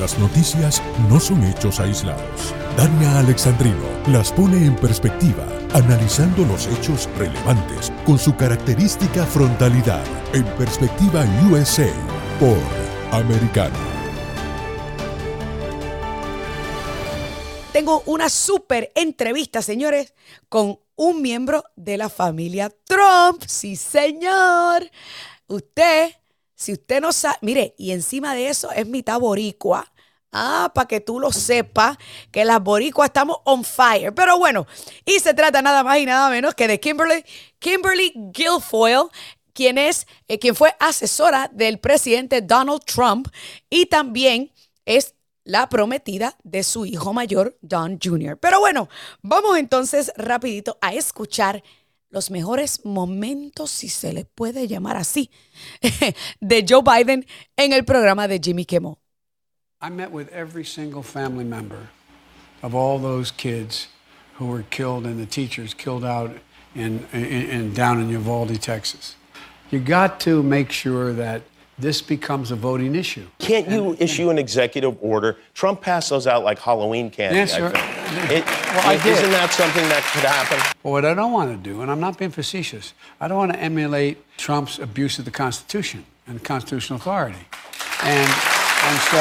[0.00, 2.54] Las noticias no son hechos aislados.
[2.76, 5.44] Dania Alexandrino las pone en perspectiva,
[5.74, 10.04] analizando los hechos relevantes con su característica frontalidad.
[10.32, 11.90] En perspectiva USA
[12.38, 12.58] por
[13.10, 13.76] Americano.
[17.72, 20.14] Tengo una súper entrevista, señores,
[20.48, 23.42] con un miembro de la familia Trump.
[23.48, 24.88] Sí, señor.
[25.48, 26.12] Usted
[26.58, 29.92] si usted no sabe, mire, y encima de eso es mitad boricua.
[30.32, 31.96] Ah, para que tú lo sepas,
[32.30, 34.12] que las boricuas estamos on fire.
[34.14, 34.66] Pero bueno,
[35.06, 37.24] y se trata nada más y nada menos que de Kimberly,
[37.58, 39.08] Kimberly Guilfoyle,
[39.54, 43.28] quien es, eh, quien fue asesora del presidente Donald Trump
[43.70, 44.52] y también
[44.84, 45.14] es
[45.44, 48.36] la prometida de su hijo mayor, Don Jr.
[48.38, 48.88] Pero bueno,
[49.22, 51.62] vamos entonces rapidito a escuchar
[52.10, 55.30] los mejores momentos, si se le puede llamar así,
[56.40, 57.26] de Joe Biden
[57.56, 58.98] en el programa de Jimmy Kimmel.
[59.80, 61.90] I met with every single family member
[62.62, 63.88] of all those kids
[64.38, 66.30] who were killed and the teachers killed out
[66.74, 69.14] in, in, in down in Uvalde, Texas.
[69.70, 71.42] You got to make sure that
[71.78, 73.26] this becomes a voting issue.
[73.38, 75.36] Can't you And- issue an executive order?
[75.54, 77.36] Trump passed those out like Halloween candy.
[77.38, 77.70] Yes, I sir.
[77.70, 78.30] think.
[78.30, 80.58] It- Well, I isn't that something that could happen?
[80.82, 83.52] Well, what I don't want to do, and I'm not being facetious, I don't want
[83.52, 87.38] to emulate Trump's abuse of the Constitution and constitutional authority.
[88.02, 89.18] And, and so,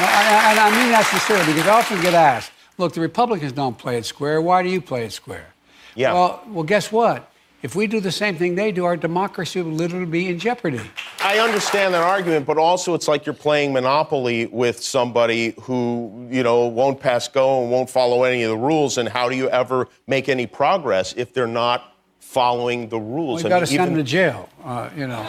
[0.00, 3.96] and I mean that sincerely because I often get asked, look, the Republicans don't play
[3.98, 4.40] it square.
[4.40, 5.46] Why do you play it square?
[5.94, 6.12] Yeah.
[6.12, 7.30] Well, well, guess what?
[7.62, 10.80] If we do the same thing they do, our democracy will literally be in jeopardy.
[11.26, 16.44] I understand that argument, but also it's like you're playing Monopoly with somebody who, you
[16.44, 18.96] know, won't pass go and won't follow any of the rules.
[18.96, 23.42] And how do you ever make any progress if they're not following the rules?
[23.42, 25.24] We I got to send them to jail, uh, you know.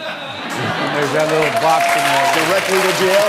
[0.94, 2.46] There's that little box in there.
[2.46, 3.26] directly to jail.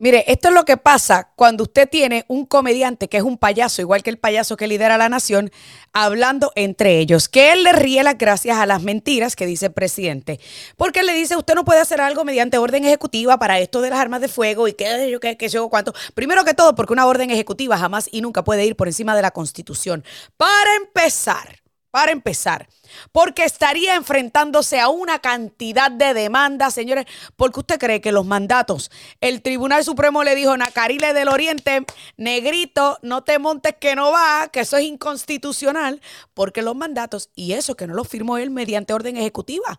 [0.00, 3.82] Mire, esto es lo que pasa cuando usted tiene un comediante que es un payaso,
[3.82, 5.50] igual que el payaso que lidera la nación,
[5.92, 9.72] hablando entre ellos, que él le ríe las gracias a las mentiras que dice el
[9.72, 10.38] presidente.
[10.76, 13.90] Porque él le dice, usted no puede hacer algo mediante orden ejecutiva para esto de
[13.90, 15.92] las armas de fuego y qué yo qué sé yo cuánto.
[16.14, 19.22] Primero que todo, porque una orden ejecutiva jamás y nunca puede ir por encima de
[19.22, 20.04] la Constitución.
[20.36, 21.58] Para empezar,
[21.90, 22.68] para empezar,
[23.12, 27.06] porque estaría enfrentándose a una cantidad de demandas, señores,
[27.36, 28.90] porque usted cree que los mandatos,
[29.20, 31.84] el Tribunal Supremo le dijo, Nacarile del Oriente,
[32.16, 36.00] negrito, no te montes que no va, que eso es inconstitucional,
[36.34, 39.78] porque los mandatos, y eso que no lo firmó él mediante orden ejecutiva,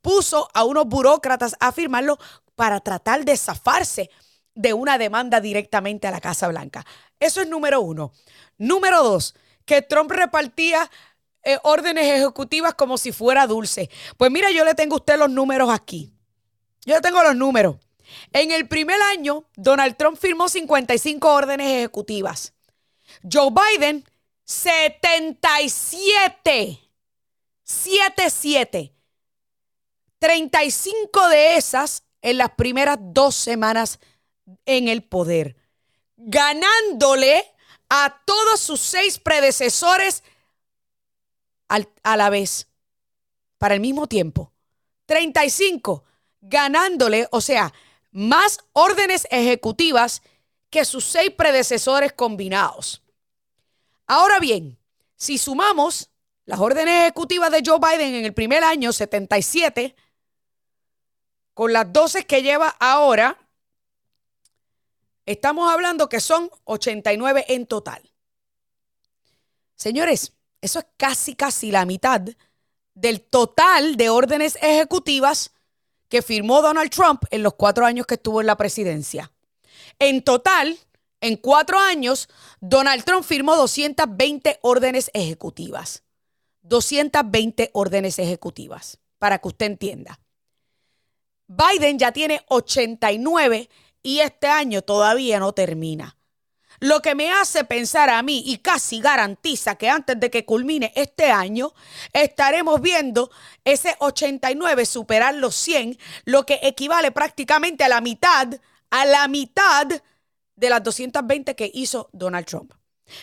[0.00, 2.18] puso a unos burócratas a firmarlo
[2.54, 4.10] para tratar de zafarse
[4.54, 6.84] de una demanda directamente a la Casa Blanca.
[7.18, 8.12] Eso es número uno.
[8.58, 9.34] Número dos,
[9.64, 10.90] que Trump repartía
[11.42, 13.88] eh, órdenes ejecutivas como si fuera dulce.
[14.16, 16.12] Pues mira, yo le tengo a usted los números aquí.
[16.84, 17.76] Yo le tengo los números.
[18.32, 22.52] En el primer año, Donald Trump firmó 55 órdenes ejecutivas.
[23.30, 24.04] Joe Biden,
[24.44, 26.80] 77.
[27.62, 28.94] 77.
[30.18, 33.98] 35 de esas en las primeras dos semanas
[34.66, 35.56] en el poder,
[36.16, 37.44] ganándole
[37.88, 40.22] a todos sus seis predecesores
[42.02, 42.68] a la vez,
[43.58, 44.52] para el mismo tiempo.
[45.06, 46.04] 35,
[46.40, 47.72] ganándole, o sea,
[48.10, 50.22] más órdenes ejecutivas
[50.68, 53.02] que sus seis predecesores combinados.
[54.06, 54.78] Ahora bien,
[55.16, 56.10] si sumamos
[56.44, 59.94] las órdenes ejecutivas de Joe Biden en el primer año, 77,
[61.54, 63.38] con las 12 que lleva ahora,
[65.26, 68.10] estamos hablando que son 89 en total.
[69.76, 72.22] Señores, eso es casi, casi la mitad
[72.94, 75.52] del total de órdenes ejecutivas
[76.08, 79.30] que firmó Donald Trump en los cuatro años que estuvo en la presidencia.
[79.98, 80.78] En total,
[81.20, 82.28] en cuatro años,
[82.60, 86.02] Donald Trump firmó 220 órdenes ejecutivas.
[86.62, 90.20] 220 órdenes ejecutivas, para que usted entienda.
[91.46, 93.68] Biden ya tiene 89
[94.02, 96.16] y este año todavía no termina.
[96.80, 100.92] Lo que me hace pensar a mí y casi garantiza que antes de que culmine
[100.96, 101.72] este año
[102.12, 103.30] estaremos viendo
[103.64, 108.48] ese 89 superar los 100, lo que equivale prácticamente a la mitad,
[108.90, 109.86] a la mitad
[110.56, 112.72] de las 220 que hizo Donald Trump.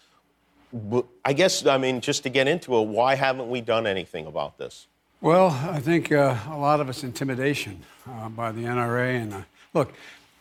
[1.25, 4.59] I guess, I mean, just to get into it, why haven't we done anything about
[4.59, 4.89] this?
[5.23, 9.23] Well, I think uh, a lot of it's intimidation uh, by the NRA.
[9.23, 9.43] And uh,
[9.73, 9.95] look,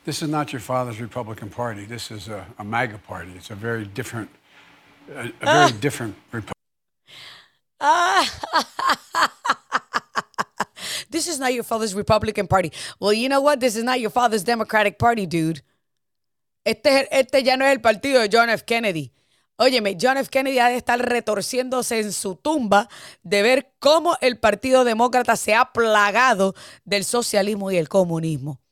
[0.05, 1.85] this is not your father's Republican Party.
[1.85, 3.31] This is a, a MAGA party.
[3.35, 4.29] It's a very different,
[5.09, 5.71] a, a very uh.
[5.79, 6.53] different Republican.
[11.09, 12.71] this is not your father's Republican Party.
[12.99, 13.59] Well, you know what?
[13.59, 15.61] This is not your father's Democratic Party, dude.
[16.65, 18.63] Este, este ya no es el partido de John F.
[18.65, 19.11] Kennedy.
[19.57, 20.29] Óyeme, John F.
[20.29, 22.87] Kennedy ha de estar retorciéndose en su tumba
[23.21, 26.55] de ver cómo el Partido Demócrata se ha plagado
[26.85, 28.62] del socialismo y el comunismo.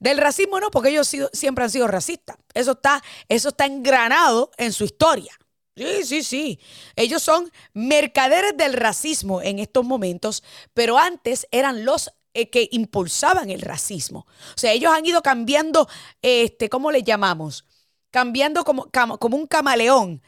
[0.00, 2.36] Del racismo no, porque ellos siempre han sido racistas.
[2.54, 5.32] Eso está, eso está engranado en su historia.
[5.76, 6.60] Sí, sí, sí.
[6.96, 10.42] Ellos son mercaderes del racismo en estos momentos,
[10.74, 14.26] pero antes eran los eh, que impulsaban el racismo.
[14.54, 15.88] O sea, ellos han ido cambiando,
[16.20, 17.64] este, ¿cómo le llamamos?
[18.10, 20.22] Cambiando como, como un camaleón.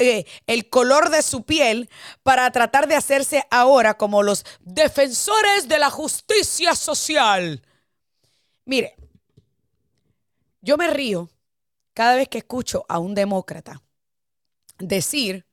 [0.00, 1.88] Eh, el color de su piel
[2.22, 7.62] para tratar de hacerse ahora como los defensores de la justicia social.
[8.70, 8.94] Mire,
[10.60, 11.28] yo me río
[11.92, 13.82] cada vez que escucho a un demócrata
[14.78, 15.44] decir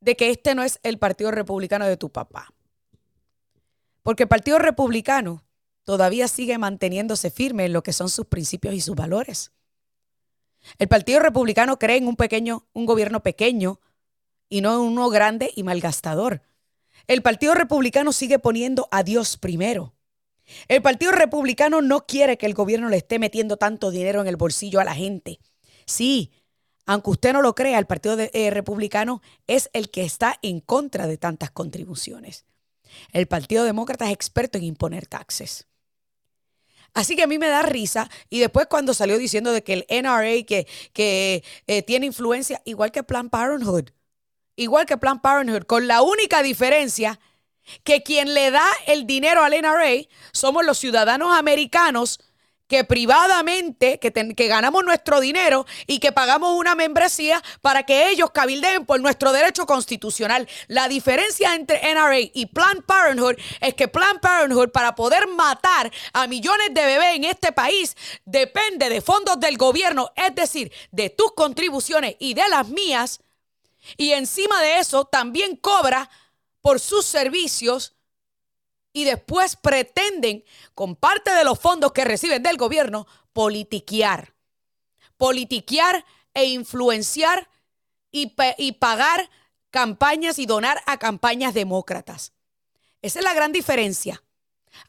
[0.00, 2.52] de que este no es el Partido Republicano de tu papá.
[4.02, 5.44] Porque el Partido Republicano
[5.84, 9.52] todavía sigue manteniéndose firme en lo que son sus principios y sus valores.
[10.78, 13.78] El Partido Republicano cree en un pequeño, un gobierno pequeño
[14.48, 16.42] y no en uno grande y malgastador.
[17.06, 19.95] El Partido Republicano sigue poniendo a Dios primero.
[20.68, 24.36] El Partido Republicano no quiere que el gobierno le esté metiendo tanto dinero en el
[24.36, 25.40] bolsillo a la gente.
[25.86, 26.32] Sí,
[26.86, 31.06] aunque usted no lo crea, el Partido eh, Republicano es el que está en contra
[31.06, 32.44] de tantas contribuciones.
[33.12, 35.66] El Partido Demócrata es experto en imponer taxes.
[36.94, 38.08] Así que a mí me da risa.
[38.30, 42.92] Y después cuando salió diciendo de que el NRA que, que eh, tiene influencia, igual
[42.92, 43.90] que Planned Parenthood,
[44.54, 47.20] igual que Planned Parenthood, con la única diferencia
[47.84, 52.20] que quien le da el dinero al NRA somos los ciudadanos americanos
[52.68, 54.10] que privadamente, que,
[54.48, 59.66] ganamos nuestro dinero y que pagamos una membresía para que ellos cabildeen por nuestro derecho
[59.66, 60.48] constitucional.
[60.66, 66.26] La diferencia entre NRA y Planned Parenthood es que Planned Parenthood, para poder matar a
[66.26, 71.32] millones de bebés en este país, depende de fondos del gobierno, es decir, de tus
[71.32, 73.20] contribuciones y de las mías.
[73.96, 76.10] Y encima de eso, también cobra
[76.66, 77.94] por sus servicios
[78.92, 80.42] y después pretenden,
[80.74, 84.34] con parte de los fondos que reciben del gobierno, politiquear.
[85.16, 86.04] Politiquear
[86.34, 87.48] e influenciar
[88.10, 89.30] y, y pagar
[89.70, 92.32] campañas y donar a campañas demócratas.
[93.00, 94.24] Esa es la gran diferencia.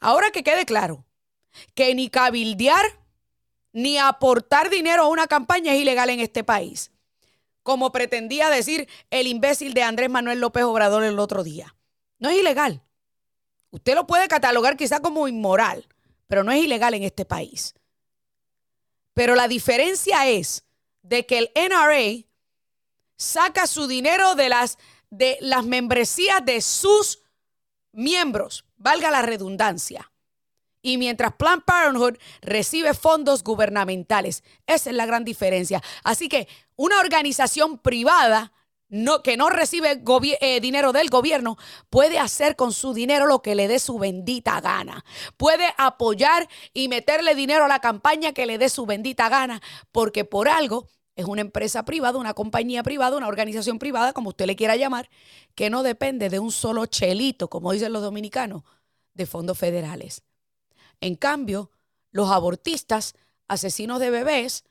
[0.00, 1.04] Ahora que quede claro
[1.76, 2.86] que ni cabildear
[3.72, 6.90] ni aportar dinero a una campaña es ilegal en este país
[7.68, 11.76] como pretendía decir el imbécil de Andrés Manuel López Obrador el otro día.
[12.18, 12.82] No es ilegal.
[13.68, 15.86] Usted lo puede catalogar quizá como inmoral,
[16.28, 17.74] pero no es ilegal en este país.
[19.12, 20.64] Pero la diferencia es
[21.02, 22.24] de que el NRA
[23.18, 24.78] saca su dinero de las,
[25.10, 27.20] de las membresías de sus
[27.92, 30.10] miembros, valga la redundancia.
[30.80, 34.44] Y mientras Planned Parenthood recibe fondos gubernamentales.
[34.66, 35.82] Esa es la gran diferencia.
[36.04, 38.52] Así que una organización privada
[39.22, 40.02] que no recibe
[40.40, 41.58] eh, dinero del gobierno
[41.90, 45.04] puede hacer con su dinero lo que le dé su bendita gana.
[45.36, 49.60] Puede apoyar y meterle dinero a la campaña que le dé su bendita gana,
[49.92, 54.46] porque por algo es una empresa privada, una compañía privada, una organización privada, como usted
[54.46, 55.10] le quiera llamar,
[55.54, 58.62] que no depende de un solo chelito, como dicen los dominicanos,
[59.14, 60.22] de fondos federales.
[61.00, 61.70] En cambio,
[62.10, 63.14] los abortistas,
[63.46, 64.64] asesinos de bebés,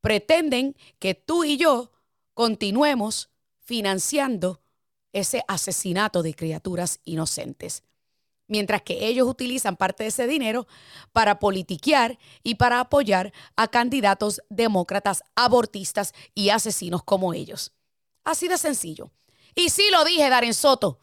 [0.00, 1.92] pretenden que tú y yo
[2.34, 4.60] continuemos financiando
[5.12, 7.82] ese asesinato de criaturas inocentes.
[8.48, 10.66] Mientras que ellos utilizan parte de ese dinero
[11.12, 17.72] para politiquear y para apoyar a candidatos demócratas, abortistas y asesinos como ellos.
[18.24, 19.10] Así de sencillo.
[19.54, 20.98] Y sí lo dije, Darren Soto.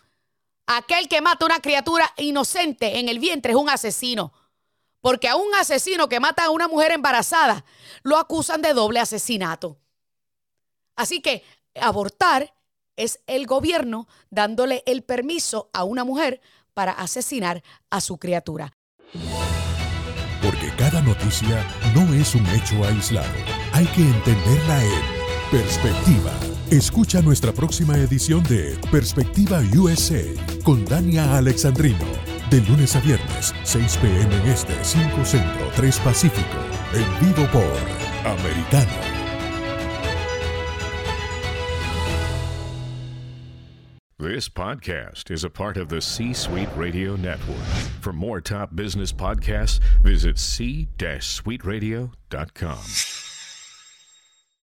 [0.72, 4.32] Aquel que mata a una criatura inocente en el vientre es un asesino.
[5.02, 7.66] Porque a un asesino que mata a una mujer embarazada
[8.04, 9.80] lo acusan de doble asesinato.
[10.96, 12.54] Así que abortar
[12.96, 16.40] es el gobierno dándole el permiso a una mujer
[16.76, 18.72] para asesinar a su criatura.
[20.44, 23.34] Porque cada noticia no es un hecho aislado.
[23.74, 25.02] Hay que entenderla en
[25.50, 26.49] perspectiva.
[26.72, 30.22] Escucha nuestra próxima edición de Perspectiva USA
[30.64, 32.06] con Dania Alexandrino.
[32.52, 34.36] De lunes a viernes, 6 p.m.
[34.36, 36.60] en este, 5 centro, 3 pacífico.
[36.94, 37.64] En vivo por
[38.24, 38.92] Americano.
[44.20, 47.66] This podcast is a part of the C Suite Radio Network.
[48.00, 53.19] For more top business podcasts, visit c-suiteradio.com.